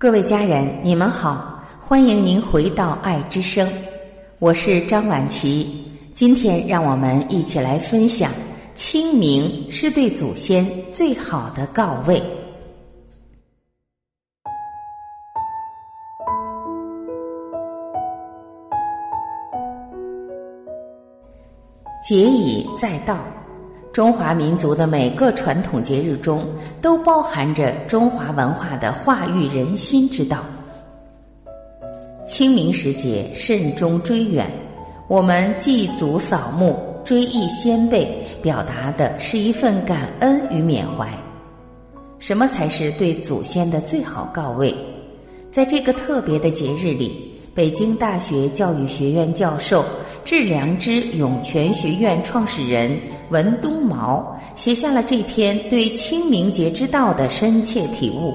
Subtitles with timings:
[0.00, 3.68] 各位家人，你们好，欢迎您回到爱之声，
[4.38, 5.84] 我是张晚琪。
[6.14, 8.30] 今天让我们一起来分享：
[8.76, 12.22] 清明是对祖先最好的告慰。
[22.08, 23.18] 节已在到。
[23.98, 26.46] 中华民族的每个传统节日中，
[26.80, 30.44] 都包含着中华文化的化育人心之道。
[32.24, 34.48] 清明时节，慎终追远，
[35.08, 41.10] 我们祭祖扫墓、追忆先辈，表达的是一份感恩与缅怀。
[42.20, 44.72] 什么才是对祖先的最好告慰？
[45.50, 49.84] 在这个特别的节日里，北京大学教育学院教授。
[50.24, 58.34] 致良知涌泉学院创始人文东毛写下了这篇对清明节之道的深切体悟，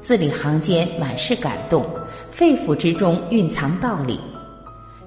[0.00, 1.84] 字里行间满是感动，
[2.30, 4.18] 肺腑之中蕴藏道理。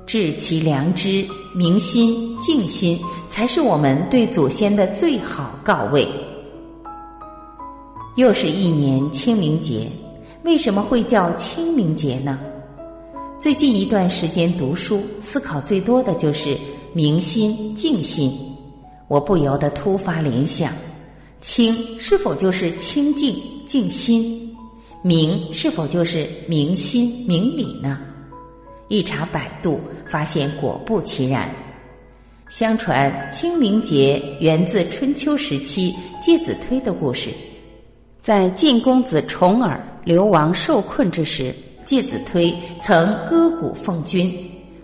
[0.05, 6.07] 致其良知，明心静心，才是我们对祖先的最好告慰。
[8.17, 9.89] 又是一年清明节，
[10.43, 12.37] 为什么会叫清明节呢？
[13.39, 16.57] 最近一段时间读书，思考最多的就是
[16.93, 18.52] 明心静心。
[19.13, 20.73] 我不由得突发联想：
[21.39, 24.57] 清是否就是清净静心？
[25.03, 27.99] 明是否就是明心明理呢？
[28.87, 31.47] 一查百度，发现果不其然。
[32.49, 37.29] 相传清明节源自春秋时期介子推的故事，
[38.19, 41.53] 在晋公子重耳流亡受困之时。
[41.85, 44.33] 介子推曾割骨奉君，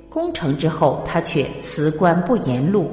[0.07, 2.91] 攻城之后，他却辞官不言禄，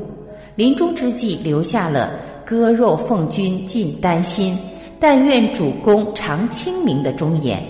[0.57, 4.59] 临终之际留下了“割肉奉君尽丹心，
[4.99, 7.63] 但愿主公常清明”的忠言。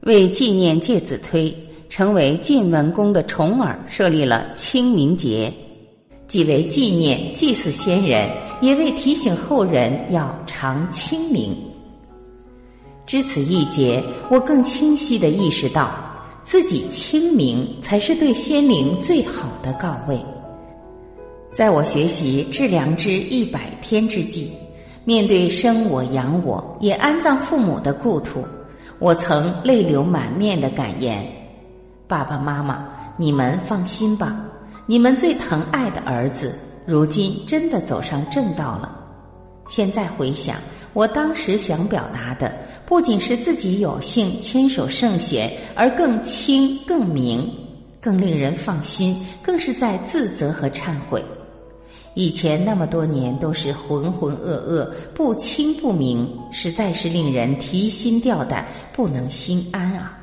[0.00, 1.54] 为纪念介子推，
[1.90, 5.52] 成为晋文公的重耳设立了清明节，
[6.26, 8.28] 既为纪念祭祀先人，
[8.62, 11.54] 也为提醒后人要常清明。
[13.04, 15.92] 知此一节，我更清晰的意识到，
[16.42, 20.18] 自己清明才是对先灵最好的告慰。
[21.52, 24.50] 在我学习致良知一百天之际，
[25.04, 28.42] 面对生我养我也安葬父母的故土，
[28.98, 31.22] 我曾泪流满面的感言
[32.08, 34.34] ：“爸爸妈妈，你们放心吧，
[34.86, 38.90] 你们最疼爱的儿子，如今真的走上正道了。”
[39.68, 40.56] 现在回想，
[40.94, 42.50] 我当时想表达的。
[42.86, 47.46] 不仅是自己有幸牵手圣贤，而更清、更明、
[48.00, 51.22] 更令人放心，更是在自责和忏悔。
[52.14, 60.18] 以前那么多年都是浑浑噩噩、不清不明，实在是令人提心吊胆、不能心安啊。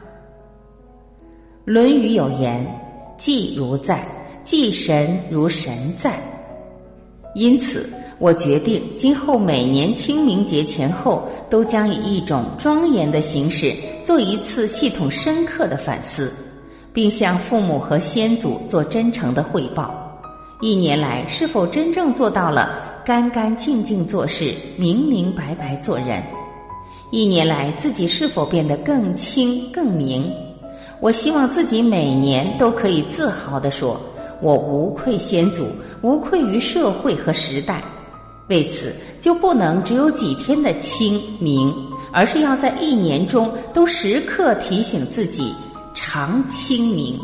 [1.66, 2.66] 《论语》有言
[3.18, 4.08] ：“祭如在，
[4.44, 6.20] 祭神如神在。”
[7.36, 7.90] 因此。
[8.22, 13.74] 我决定，今后每年清明节前后，都将以一种庄严的形式
[14.04, 16.30] 做一次系统深刻的反思，
[16.92, 19.99] 并向父母和先祖做真诚的汇报。
[20.62, 26.22] 一年来，是否真正做到了干干净净做事、明明白白做人？
[27.12, 30.30] 一年来，自己是否变得更清更明？
[31.00, 33.98] 我希望自己每年都可以自豪地说
[34.44, 35.66] ：“我无愧先祖，
[36.02, 37.82] 无愧于社会和时代。”
[38.50, 41.74] 为此，就不能只有几天的清明，
[42.12, 45.54] 而是要在一年中都时刻提醒自己
[45.94, 47.18] 常清明。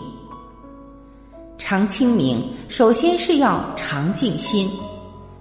[1.68, 4.70] 常清明，首先是要常静心。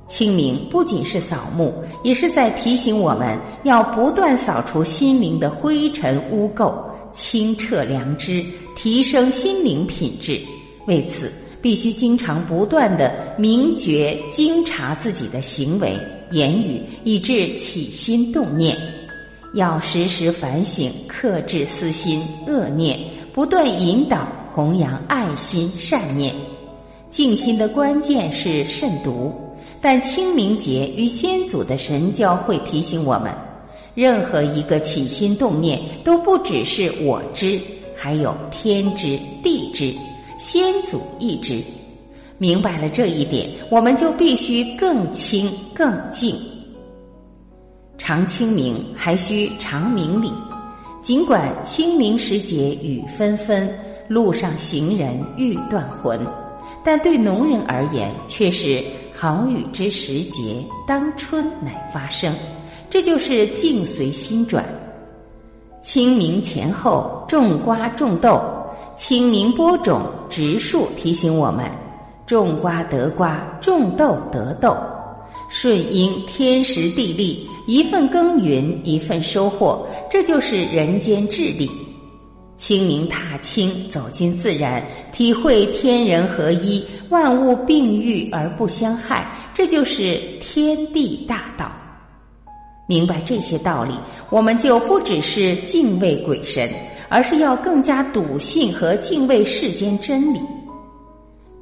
[0.08, 1.70] 清明不仅是扫墓，
[2.02, 6.74] 也是在提醒我们要不断扫除心灵的灰尘污垢，
[7.12, 8.42] 清澈良知，
[8.74, 10.40] 提升心灵品质。
[10.86, 11.30] 为此。
[11.60, 15.98] 必须经常不断的明觉精察自己的行为
[16.30, 18.76] 言语，以致起心动念，
[19.54, 22.98] 要时时反省克制私心恶念，
[23.32, 26.32] 不断引导弘扬爱心善念。
[27.10, 29.32] 静心的关键是慎独，
[29.80, 33.34] 但清明节与先祖的神交会提醒我们，
[33.96, 37.60] 任何一个起心动念都不只是我知，
[37.96, 39.92] 还有天知地知。
[40.38, 41.60] 先祖一知，
[42.38, 46.36] 明白了这一点，我们就必须更清更静。
[47.98, 50.32] 常清明，还需常明理。
[51.00, 53.72] 尽管清明时节雨纷纷，
[54.08, 56.20] 路上行人欲断魂，
[56.84, 62.34] 但对农人而言，却是好雨之时节，当春乃发生。
[62.90, 64.64] 这就是境随心转。
[65.82, 68.40] 清明前后种瓜种豆，
[68.96, 71.64] 清明播种植树，提醒我们
[72.26, 74.76] 种瓜得瓜，种豆得豆，
[75.48, 81.70] 顺应天时地利，一份耕耘一份收获，这就是人间智力。
[82.56, 91.70] 清明踏青，走进自然，体会天人合一，万物并育而不相害，这就是天地大道。
[92.86, 93.94] 明白这些道理，
[94.30, 96.70] 我们就不只是敬畏鬼神，
[97.08, 100.40] 而是要更加笃信和敬畏世间真理。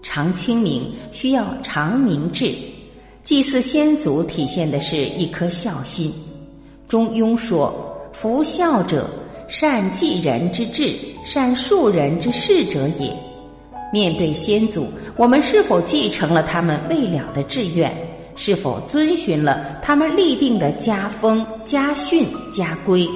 [0.03, 2.53] 常清明需要常明志，
[3.23, 6.13] 祭祀先祖体现的是一颗孝心。
[6.89, 9.09] 中庸说：“夫孝者，
[9.55, 13.15] 善继人之志，善述人之事者也。”
[13.93, 17.95] 面对先祖，我们是否继承了他们未了的志愿？
[18.35, 23.07] 是否遵循了他们立定的家风、家训、家规？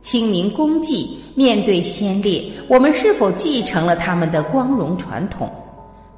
[0.00, 5.52] 清明公祭面对先烈，我们是否继承了他们的光荣传统？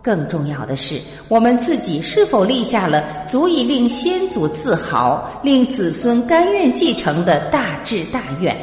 [0.00, 8.56] 更重要的是，我们自己是否立下了足以令先祖自豪、令子孙甘愿继承的大志大愿？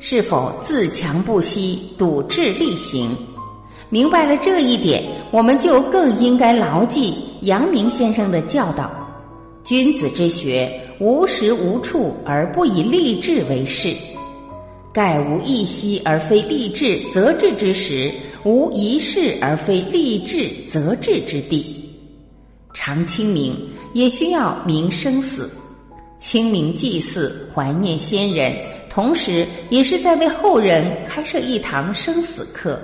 [0.00, 3.10] 是否自强不息、笃志力行？
[3.90, 8.90] 明白了这一点，我们就更应该牢记阳明先生的教导：
[9.64, 13.94] 君子之学，无时无处而不以立志为事。
[14.92, 18.12] 盖无一息而非立志则志之时，
[18.44, 21.74] 无一事而非立志则志之地。
[22.72, 23.56] 常清明
[23.94, 25.50] 也需要明生死，
[26.18, 28.54] 清明祭祀，怀念先人，
[28.98, 32.76] 同时也是在为后人开设一堂生死课。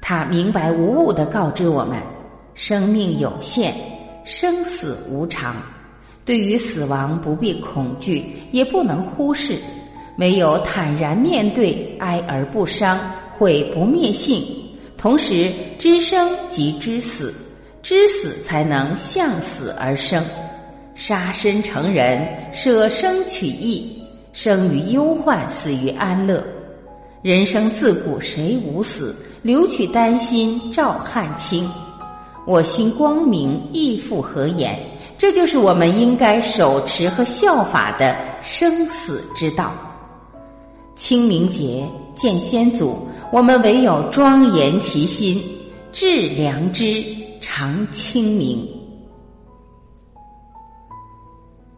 [0.00, 2.00] 他明白无误的告知我们：
[2.54, 3.74] 生命有限，
[4.24, 5.56] 生死无常。
[6.24, 9.58] 对于死亡，不必恐惧，也不能忽视。
[10.16, 12.98] 唯有坦然面对，哀而不伤，
[13.36, 14.42] 毁不灭性。
[14.96, 17.34] 同时，知生即知死，
[17.82, 20.24] 知死才能向死而生。
[20.94, 24.02] 杀身成仁，舍生取义，
[24.36, 26.44] 生于忧患，死于安乐。
[27.22, 29.16] 人生自古谁无死？
[29.40, 31.66] 留取丹心照汗青。
[32.46, 34.78] 我心光明，亦复何言？
[35.16, 39.72] 这就是我们应该手持和效法的生死之道。
[40.94, 42.94] 清明节见先祖，
[43.32, 45.42] 我们唯有庄严其心，
[45.92, 47.02] 致良知，
[47.40, 48.68] 常清明。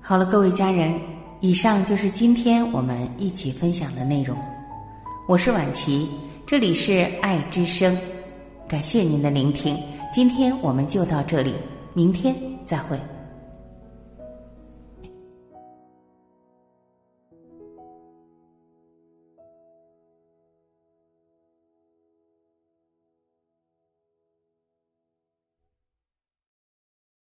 [0.01, 1.01] 好了，各位家人，
[1.41, 4.37] 以上就是今天我们一起分享的内容。
[5.29, 6.09] 我是婉琪，
[6.45, 7.97] 这里是爱之声，
[8.67, 9.81] 感谢您的聆听，
[10.13, 11.55] 今天我们就到这里，
[11.95, 12.99] 明天再会。